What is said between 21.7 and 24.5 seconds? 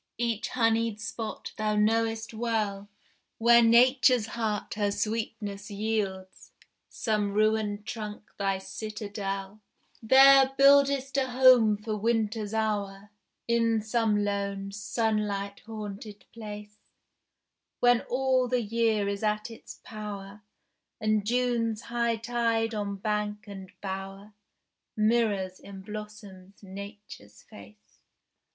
high tide on bank and bower